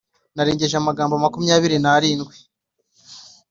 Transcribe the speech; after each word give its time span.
Narengeje 0.35 0.75
amagambo 0.77 1.13
makumyabiri 1.23 1.77
narindwi 1.83 2.35